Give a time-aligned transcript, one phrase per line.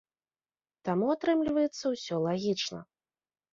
[0.89, 2.79] Таму атрымліваецца ўсё лагічна.